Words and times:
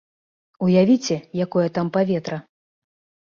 Уявіце, 0.67 1.17
якое 1.45 1.67
там 1.77 1.91
паветра. 1.97 2.37